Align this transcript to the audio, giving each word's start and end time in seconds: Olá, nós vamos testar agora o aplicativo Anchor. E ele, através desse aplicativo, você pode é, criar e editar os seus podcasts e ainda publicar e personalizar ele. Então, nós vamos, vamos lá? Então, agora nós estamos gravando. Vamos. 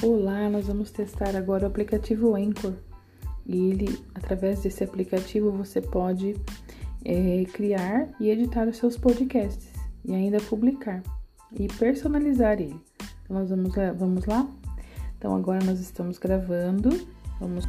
Olá, 0.00 0.48
nós 0.48 0.68
vamos 0.68 0.92
testar 0.92 1.34
agora 1.34 1.64
o 1.64 1.66
aplicativo 1.66 2.36
Anchor. 2.36 2.72
E 3.44 3.70
ele, 3.70 3.98
através 4.14 4.62
desse 4.62 4.84
aplicativo, 4.84 5.50
você 5.50 5.80
pode 5.80 6.36
é, 7.04 7.44
criar 7.52 8.08
e 8.20 8.30
editar 8.30 8.68
os 8.68 8.76
seus 8.76 8.96
podcasts 8.96 9.68
e 10.04 10.14
ainda 10.14 10.38
publicar 10.38 11.02
e 11.52 11.66
personalizar 11.66 12.60
ele. 12.60 12.80
Então, 13.24 13.40
nós 13.40 13.50
vamos, 13.50 13.74
vamos 13.96 14.24
lá? 14.26 14.48
Então, 15.16 15.34
agora 15.34 15.64
nós 15.64 15.80
estamos 15.80 16.16
gravando. 16.16 16.90
Vamos. 17.40 17.64